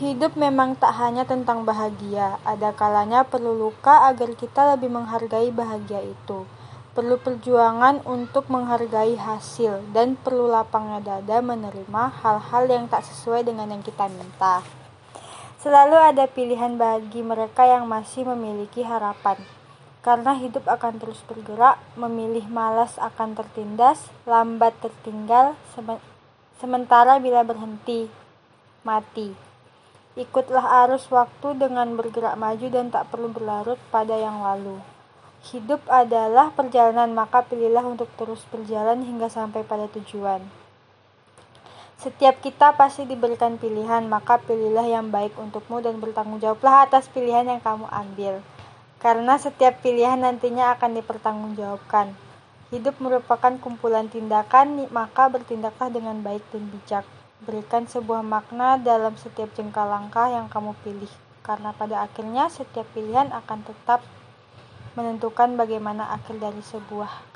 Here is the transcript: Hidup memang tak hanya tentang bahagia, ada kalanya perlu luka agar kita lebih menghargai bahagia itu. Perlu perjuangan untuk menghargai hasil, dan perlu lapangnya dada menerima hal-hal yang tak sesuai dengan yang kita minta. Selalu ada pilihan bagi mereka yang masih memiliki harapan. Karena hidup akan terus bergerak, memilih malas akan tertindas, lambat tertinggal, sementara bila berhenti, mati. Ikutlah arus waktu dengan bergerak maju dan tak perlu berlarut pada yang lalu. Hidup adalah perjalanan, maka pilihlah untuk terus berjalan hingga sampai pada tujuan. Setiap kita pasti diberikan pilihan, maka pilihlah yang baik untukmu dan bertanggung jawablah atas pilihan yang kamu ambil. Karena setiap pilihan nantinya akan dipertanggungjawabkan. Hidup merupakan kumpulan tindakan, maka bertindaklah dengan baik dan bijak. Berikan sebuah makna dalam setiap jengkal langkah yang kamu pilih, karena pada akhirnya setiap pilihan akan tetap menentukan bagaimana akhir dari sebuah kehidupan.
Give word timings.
Hidup 0.00 0.32
memang 0.32 0.80
tak 0.80 0.96
hanya 0.96 1.28
tentang 1.28 1.68
bahagia, 1.68 2.40
ada 2.40 2.72
kalanya 2.72 3.20
perlu 3.20 3.52
luka 3.52 4.08
agar 4.08 4.32
kita 4.32 4.72
lebih 4.72 4.88
menghargai 4.88 5.52
bahagia 5.52 6.00
itu. 6.00 6.48
Perlu 6.96 7.20
perjuangan 7.20 8.00
untuk 8.08 8.48
menghargai 8.48 9.20
hasil, 9.20 9.92
dan 9.92 10.16
perlu 10.16 10.48
lapangnya 10.48 11.04
dada 11.04 11.44
menerima 11.44 12.16
hal-hal 12.24 12.64
yang 12.64 12.88
tak 12.88 13.04
sesuai 13.04 13.44
dengan 13.44 13.76
yang 13.76 13.84
kita 13.84 14.08
minta. 14.08 14.64
Selalu 15.60 16.00
ada 16.00 16.24
pilihan 16.24 16.80
bagi 16.80 17.20
mereka 17.20 17.68
yang 17.68 17.84
masih 17.84 18.24
memiliki 18.24 18.80
harapan. 18.80 19.36
Karena 20.00 20.32
hidup 20.32 20.64
akan 20.64 20.96
terus 20.96 21.20
bergerak, 21.28 21.76
memilih 22.00 22.48
malas 22.48 22.96
akan 22.96 23.36
tertindas, 23.36 24.08
lambat 24.24 24.72
tertinggal, 24.80 25.60
sementara 26.56 27.20
bila 27.20 27.44
berhenti, 27.44 28.08
mati. 28.80 29.49
Ikutlah 30.20 30.84
arus 30.84 31.08
waktu 31.08 31.56
dengan 31.56 31.96
bergerak 31.96 32.36
maju 32.36 32.68
dan 32.68 32.92
tak 32.92 33.08
perlu 33.08 33.32
berlarut 33.32 33.80
pada 33.88 34.12
yang 34.20 34.44
lalu. 34.44 34.76
Hidup 35.48 35.80
adalah 35.88 36.52
perjalanan, 36.52 37.16
maka 37.16 37.40
pilihlah 37.40 37.80
untuk 37.88 38.12
terus 38.20 38.44
berjalan 38.52 39.00
hingga 39.00 39.32
sampai 39.32 39.64
pada 39.64 39.88
tujuan. 39.88 40.44
Setiap 41.96 42.44
kita 42.44 42.76
pasti 42.76 43.08
diberikan 43.08 43.56
pilihan, 43.56 44.04
maka 44.04 44.36
pilihlah 44.36 44.84
yang 44.84 45.08
baik 45.08 45.32
untukmu 45.40 45.80
dan 45.80 45.96
bertanggung 45.96 46.36
jawablah 46.36 46.84
atas 46.84 47.08
pilihan 47.08 47.48
yang 47.56 47.64
kamu 47.64 47.88
ambil. 47.88 48.44
Karena 49.00 49.40
setiap 49.40 49.80
pilihan 49.80 50.20
nantinya 50.20 50.76
akan 50.76 51.00
dipertanggungjawabkan. 51.00 52.12
Hidup 52.68 53.00
merupakan 53.00 53.56
kumpulan 53.56 54.12
tindakan, 54.12 54.84
maka 54.92 55.32
bertindaklah 55.32 55.88
dengan 55.88 56.20
baik 56.20 56.44
dan 56.52 56.68
bijak. 56.68 57.08
Berikan 57.40 57.88
sebuah 57.88 58.20
makna 58.20 58.76
dalam 58.76 59.16
setiap 59.16 59.48
jengkal 59.56 59.88
langkah 59.88 60.28
yang 60.28 60.52
kamu 60.52 60.76
pilih, 60.84 61.08
karena 61.40 61.72
pada 61.72 62.04
akhirnya 62.04 62.52
setiap 62.52 62.84
pilihan 62.92 63.32
akan 63.32 63.64
tetap 63.64 64.04
menentukan 64.92 65.56
bagaimana 65.56 66.12
akhir 66.12 66.36
dari 66.36 66.60
sebuah 66.60 67.08
kehidupan. 67.08 67.30